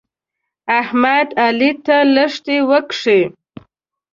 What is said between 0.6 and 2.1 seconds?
احمد؛ علي ته